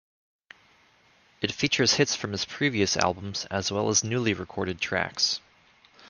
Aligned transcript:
It 1.41 1.51
features 1.51 1.93
hits 1.93 2.15
from 2.15 2.31
his 2.31 2.43
previous 2.45 2.97
albums, 2.97 3.45
as 3.51 3.71
well 3.71 3.87
as 3.89 4.03
newly 4.03 4.33
recorded 4.33 4.81
tracks. 4.81 5.41